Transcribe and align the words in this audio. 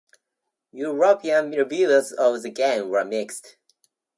European 0.71 1.51
reviewers 1.51 2.11
of 2.11 2.41
the 2.41 2.49
game 2.49 2.89
were 2.89 3.05
mixed. 3.05 3.57